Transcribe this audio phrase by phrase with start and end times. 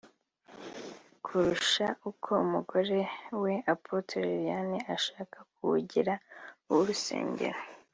[1.25, 2.99] kurusha uko umugore
[3.41, 6.13] we Apôtre Liliane ashaka kuwugira
[6.67, 7.59] uw’urusengero